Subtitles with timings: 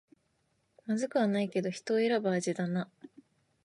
[0.87, 2.89] まずくはないけど人を選ぶ味だな